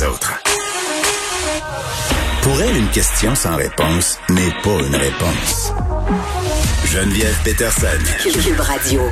[0.00, 0.42] les autres.
[2.42, 5.72] Pour elle, une question sans réponse n'est pas une réponse.
[6.86, 7.86] Geneviève Peterson.
[8.22, 9.02] Cube Radio.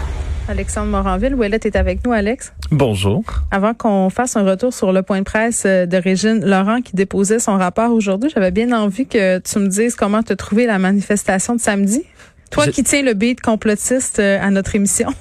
[0.48, 2.52] Alexandre Moranville, Ouellette est avec nous, Alex.
[2.70, 3.22] Bonjour.
[3.50, 6.96] Avant qu'on fasse un retour sur le point de presse euh, de Régine Laurent qui
[6.96, 10.66] déposait son rapport aujourd'hui, j'avais bien envie que tu me dises comment tu as trouvé
[10.66, 12.02] la manifestation de samedi.
[12.50, 15.12] Toi qui tiens le beat complotiste euh, à notre émission.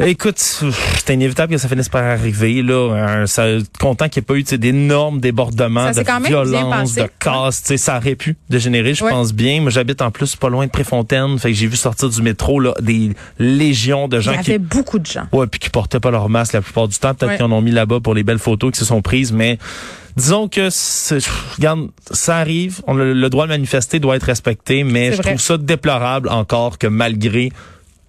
[0.00, 2.62] Écoute, c'est inévitable que ça finisse par arriver.
[2.62, 3.46] Là, ça,
[3.80, 7.62] content qu'il n'y ait pas eu d'énormes débordements, de violence, de casse.
[7.76, 9.60] Ça aurait pu dégénérer, je pense bien.
[9.60, 11.38] Moi, j'habite en plus pas loin de Préfontaine.
[11.38, 14.32] Fait que j'ai vu sortir du métro là, des légions de gens.
[14.32, 15.24] Il y avait beaucoup de gens.
[15.32, 17.14] Ouais, puis qui portaient pas leur masque la plupart du temps.
[17.14, 19.58] Peut-être qu'ils en ont mis là-bas pour les belles photos qui se sont prises, mais
[20.16, 20.68] disons que
[21.56, 22.80] regarde, ça arrive.
[22.86, 26.78] On a le droit de manifester doit être respecté, mais je trouve ça déplorable encore
[26.78, 27.50] que malgré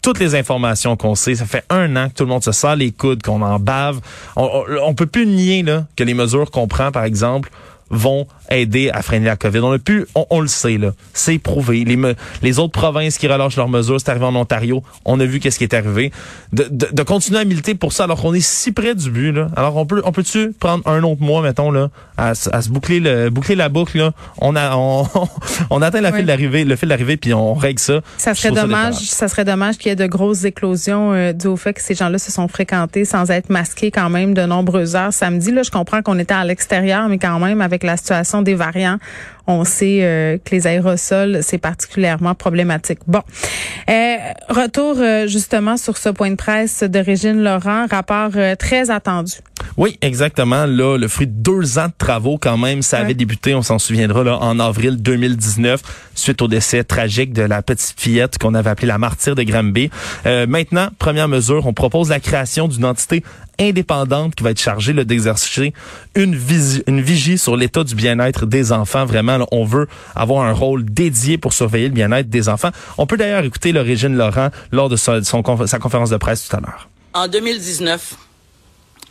[0.04, 1.34] toutes les informations qu'on sait.
[1.34, 4.00] Ça fait un an que tout le monde se sert les coudes, qu'on en bave.
[4.36, 7.50] On, on, peut plus nier là, que les mesures qu'on prend, par exemple,
[7.90, 9.60] vont aider à freiner la COVID.
[9.60, 11.84] On a pu, on, le sait là, c'est prouvé.
[11.84, 11.98] Les,
[12.42, 14.84] les autres provinces qui relâchent leurs mesures, c'est arrivé en Ontario.
[15.06, 16.12] On a vu qu'est-ce qui est arrivé.
[16.52, 19.32] De, de, de, continuer à militer pour ça alors qu'on est si près du but
[19.32, 19.48] là.
[19.56, 23.00] Alors on peut, on peut-tu prendre un autre mois, mettons là, à, à se boucler
[23.00, 24.12] le, boucler la boucle là?
[24.40, 25.08] On a, on,
[25.70, 28.02] on atteint la file d'arrivée, le fil d'arrivée puis on règle ça.
[28.18, 31.58] Ça serait dommage, ça, serait dommage qu'il y ait de grosses éclosions euh, dû au
[31.58, 35.14] fait que ces gens-là se sont fréquentés sans être masqués quand même de nombreuses heures
[35.14, 35.52] samedi.
[35.52, 38.98] Là, je comprends qu'on était à l'extérieur, mais quand même avec la situation des variants,
[39.46, 43.00] on sait euh, que les aérosols, c'est particulièrement problématique.
[43.08, 43.22] Bon,
[43.90, 44.16] euh,
[44.50, 49.34] retour euh, justement sur ce point de presse de Régine Laurent, rapport très attendu.
[49.76, 50.66] Oui, exactement.
[50.66, 53.80] Là, le fruit de deux ans de travaux quand même, ça avait débuté, on s'en
[53.80, 55.82] souviendra, là, en avril 2019,
[56.16, 59.90] suite au décès tragique de la petite fillette qu'on avait appelée la martyre de Granby.
[60.48, 63.24] maintenant, première mesure, on propose la création d'une entité
[63.60, 65.74] indépendante qui va être chargée d'exercer
[66.16, 66.40] une,
[66.88, 69.06] une vigie sur l'état du bien-être des enfants.
[69.06, 72.72] Vraiment, on veut avoir un rôle dédié pour surveiller le bien-être des enfants.
[72.98, 76.60] On peut d'ailleurs écouter l'origine Laurent lors de son, sa conférence de presse tout à
[76.60, 76.90] l'heure.
[77.14, 78.16] En 2019,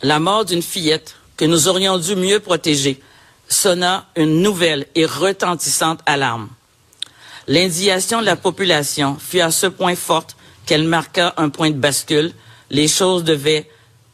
[0.01, 2.99] la mort d'une fillette que nous aurions dû mieux protéger
[3.47, 6.49] sonna une nouvelle et retentissante alarme.
[7.47, 10.35] L'indignation de la population fut à ce point forte
[10.65, 12.31] qu'elle marqua un point de bascule.
[12.69, 13.69] Les choses devaient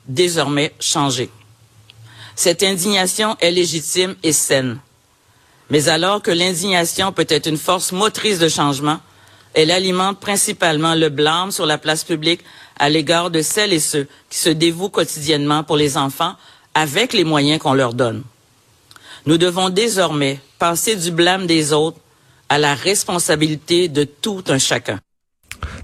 [0.09, 1.29] désormais changer.
[2.35, 4.79] Cette indignation est légitime et saine.
[5.69, 8.99] Mais alors que l'indignation peut être une force motrice de changement,
[9.53, 12.41] elle alimente principalement le blâme sur la place publique
[12.77, 16.35] à l'égard de celles et ceux qui se dévouent quotidiennement pour les enfants
[16.73, 18.23] avec les moyens qu'on leur donne.
[19.25, 21.99] Nous devons désormais passer du blâme des autres
[22.47, 24.99] à la responsabilité de tout un chacun.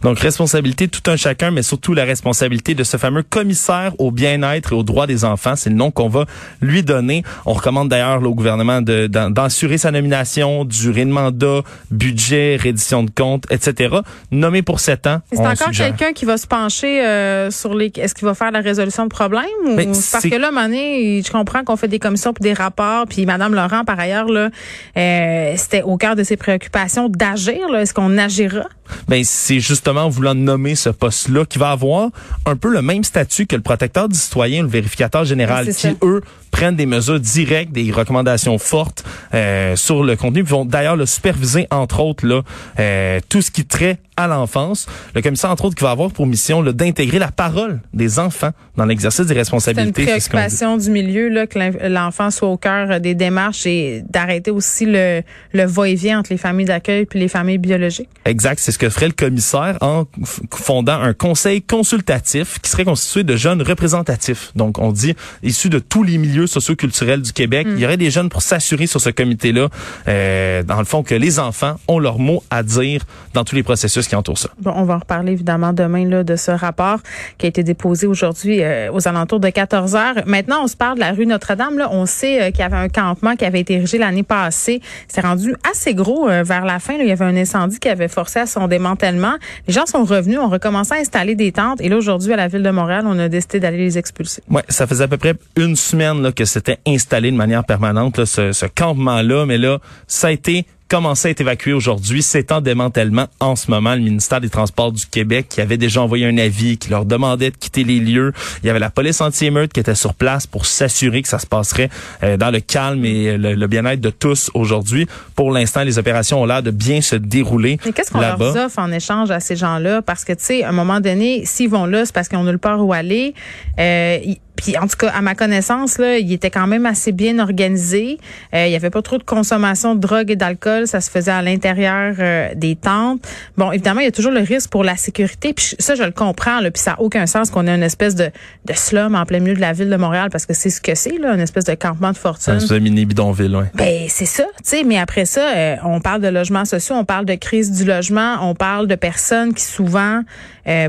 [0.05, 4.73] Donc, responsabilité tout un chacun, mais surtout la responsabilité de ce fameux commissaire au bien-être
[4.73, 5.55] et aux droits des enfants.
[5.55, 6.25] C'est le nom qu'on va
[6.61, 7.23] lui donner.
[7.47, 13.45] On recommande d'ailleurs au gouvernement d'assurer sa nomination, durée de mandat, budget, reddition de comptes,
[13.49, 13.95] etc.
[14.29, 15.21] Nommé pour sept ans.
[15.33, 17.91] C'est encore quelqu'un qui va se pencher euh, sur les...
[17.95, 19.45] Est-ce qu'il va faire la résolution de problème?
[19.65, 19.75] Ou...
[19.75, 23.55] Parce que là, Mané, je comprends qu'on fait des commissions pour des rapports, puis Madame
[23.55, 24.51] Laurent, par ailleurs, là,
[24.97, 27.73] euh, c'était au cœur de ses préoccupations d'agir.
[27.75, 28.67] Est-ce qu'on agira?
[29.07, 32.09] Ben, c'est justement voulant nommer ce poste-là qui va avoir
[32.45, 36.21] un peu le même statut que le protecteur du citoyen, le vérificateur général, qui, eux,
[36.51, 41.05] prennent des mesures directes, des recommandations fortes euh, sur le contenu, Ils vont d'ailleurs le
[41.05, 42.41] superviser, entre autres, là,
[42.79, 44.87] euh, tout ce qui traite à l'enfance.
[45.13, 48.85] Le commissaire, entre autres, qui va avoir pour mission d'intégrer la parole des enfants dans
[48.85, 49.93] l'exercice des responsabilités.
[49.93, 54.51] C'est une préoccupation du milieu, là, que l'enfant soit au cœur des démarches et d'arrêter
[54.51, 55.21] aussi le,
[55.53, 58.09] le va-et-vient entre les familles d'accueil puis les familles biologiques.
[58.25, 60.05] Exact, c'est ce que ferait le commissaire en
[60.53, 64.51] fondant un conseil consultatif qui serait constitué de jeunes représentatifs.
[64.55, 67.67] Donc, on dit issus de tous les milieux socioculturels du Québec.
[67.69, 69.69] Il y aurait des jeunes pour s'assurer sur ce comité-là,
[70.07, 73.01] euh, dans le fond, que les enfants ont leur mot à dire
[73.33, 74.49] dans tous les processus qui entourent ça.
[74.59, 76.99] Bon, on va en reparler évidemment demain là, de ce rapport
[77.37, 80.15] qui a été déposé aujourd'hui euh, aux alentours de 14 heures.
[80.25, 81.77] Maintenant, on se parle de la rue Notre-Dame.
[81.77, 84.81] Là, on sait euh, qu'il y avait un campement qui avait été érigé l'année passée.
[85.07, 86.97] C'est rendu assez gros euh, vers la fin.
[86.97, 87.03] Là.
[87.03, 89.35] Il y avait un incendie qui avait forcé à son démantèlement.
[89.67, 91.81] Les gens sont revenus, ont recommencé à installer des tentes.
[91.81, 94.41] Et là, aujourd'hui, à la ville de Montréal, on a décidé d'aller les expulser.
[94.49, 98.17] Ouais, ça faisait à peu près une semaine là, que c'était installé de manière permanente,
[98.17, 99.45] là, ce, ce campement-là.
[99.45, 102.21] Mais là, ça a été commencé à être évacué aujourd'hui.
[102.21, 103.95] C'est en démantèlement en ce moment.
[103.95, 107.51] Le ministère des Transports du Québec qui avait déjà envoyé un avis qui leur demandait
[107.51, 108.33] de quitter les lieux.
[108.63, 111.47] Il y avait la police anti-émeute qui était sur place pour s'assurer que ça se
[111.47, 111.89] passerait
[112.23, 115.07] euh, dans le calme et le, bien-être de tous aujourd'hui.
[115.35, 117.79] Pour l'instant, les opérations ont l'air de bien se dérouler.
[117.85, 120.01] Mais qu'est-ce qu'on leur offre en échange à ces gens-là?
[120.01, 122.51] Parce que, tu sais, à un moment donné, s'ils vont là, c'est parce qu'on a
[122.51, 123.33] le peur où aller.
[123.79, 124.19] Euh,
[124.55, 128.17] puis en tout cas, à ma connaissance, là, il était quand même assez bien organisé.
[128.53, 130.87] Euh, il y avait pas trop de consommation de drogue et d'alcool.
[130.87, 133.27] Ça se faisait à l'intérieur euh, des tentes.
[133.57, 135.53] Bon, évidemment, il y a toujours le risque pour la sécurité.
[135.53, 136.59] Puis ça, je le comprends.
[136.59, 138.31] Là, puis ça n'a aucun sens qu'on ait une espèce de,
[138.65, 140.95] de slum en plein milieu de la ville de Montréal parce que c'est ce que
[140.95, 142.59] c'est, là, une espèce de campement de fortune.
[142.59, 143.65] C'est un mini bidonville, oui.
[143.73, 144.45] Ben, c'est ça.
[144.57, 147.71] Tu sais, mais après ça, euh, on parle de logements sociaux, on parle de crise
[147.71, 150.21] du logement, on parle de personnes qui souvent,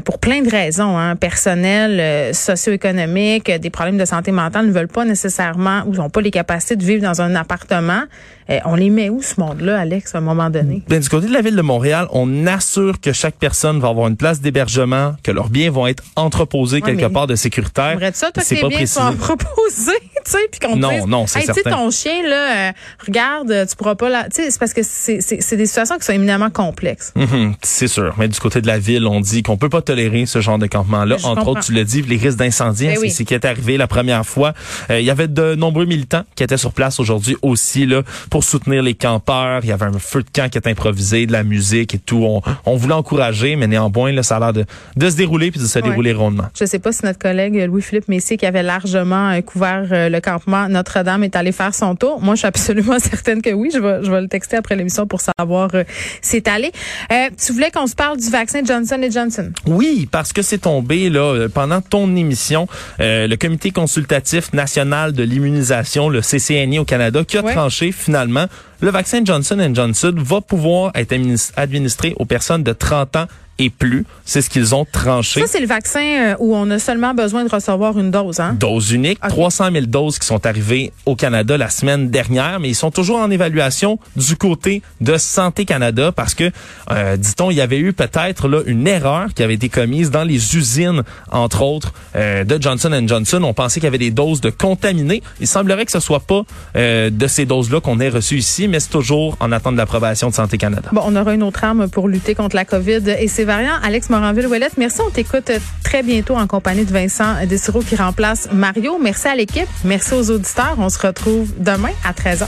[0.05, 5.05] pour plein de raisons, hein, personnelles, socio-économiques, des problèmes de santé mentale ne veulent pas
[5.05, 8.03] nécessairement ou n'ont pas les capacités de vivre dans un appartement.
[8.49, 10.83] Eh, on les met où ce monde-là, Alex, à un moment donné?
[10.89, 14.07] Ben, du côté de la ville de Montréal, on assure que chaque personne va avoir
[14.07, 17.99] une place d'hébergement, que leurs biens vont être entreposés quelque part de sécuritaire.
[18.15, 21.71] ça, toi, que biens entreposés, tu sais, puis qu'on non, dise, non, c'est certain.
[21.71, 22.73] ton chien, là, euh,
[23.07, 24.25] regarde, tu pourras pas là.
[24.25, 27.13] Tu sais, c'est parce que c'est des situations qui sont éminemment complexes.
[27.17, 28.15] Mm-hmm, c'est sûr.
[28.19, 30.67] Mais du côté de la ville, on dit qu'on peut pas tolérer ce genre de
[30.67, 31.17] campement-là.
[31.23, 33.87] Entre autres, tu le dis, les risques d'incendie, ben c'est ce qui est arrivé la
[33.87, 34.53] première fois.
[34.91, 38.43] Euh, il y avait de nombreux militants qui étaient sur place aujourd'hui aussi, là, pour
[38.43, 39.61] soutenir les campeurs.
[39.63, 42.25] Il y avait un feu de camp qui est improvisé, de la musique et tout.
[42.25, 44.65] On, on voulait encourager, mais néanmoins, là, ça a l'air de,
[44.97, 46.47] de se dérouler puis de se dérouler rondement.
[46.59, 50.16] Je sais pas si notre collègue Louis-Philippe Messier, qui avait largement euh, couvert euh, le
[50.21, 52.21] campement Notre-Dame, est allé faire son tour.
[52.21, 53.71] Moi, je suis absolument certaine que oui.
[53.73, 55.85] Je vais, je vais le texter après l'émission pour savoir euh,
[56.21, 56.73] c'est allé.
[57.13, 59.53] Euh, tu voulais qu'on se parle du vaccin Johnson Johnson?
[59.67, 62.67] Oui, parce que c'est tombé là pendant ton émission.
[62.99, 68.47] le comité consultatif national de l'immunisation, le CCNI au Canada, qui a tranché finalement
[68.81, 71.15] le vaccin Johnson Johnson va pouvoir être
[71.57, 73.27] administré aux personnes de 30 ans
[73.59, 74.05] et plus.
[74.25, 75.41] C'est ce qu'ils ont tranché.
[75.41, 78.41] Ça, c'est le vaccin euh, où on a seulement besoin de recevoir une dose.
[78.41, 78.57] Hein?
[78.59, 79.19] Dose unique.
[79.21, 83.19] 300 000 doses qui sont arrivées au Canada la semaine dernière, mais ils sont toujours
[83.19, 86.51] en évaluation du côté de Santé Canada parce que,
[86.91, 90.25] euh, dit-on, il y avait eu peut-être là une erreur qui avait été commise dans
[90.25, 93.43] les usines, entre autres, euh, de Johnson Johnson.
[93.43, 95.23] On pensait qu'il y avait des doses de contaminés.
[95.41, 96.43] Il semblerait que ce soit pas
[96.77, 100.29] euh, de ces doses-là qu'on ait reçues ici, mais c'est toujours en attente de l'approbation
[100.29, 100.89] de Santé Canada.
[100.93, 104.71] Bon, on aura une autre arme pour lutter contre la COVID et c'est Alex Moranville-Ouellet.
[104.77, 108.99] Merci, on t'écoute euh, très bientôt en compagnie de Vincent Dessiro qui remplace Mario.
[109.01, 110.77] Merci à l'équipe, merci aux auditeurs.
[110.79, 112.47] On se retrouve demain à 13h.